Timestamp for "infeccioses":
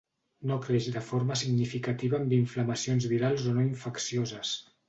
3.71-4.61